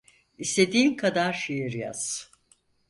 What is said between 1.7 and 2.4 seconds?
yaz…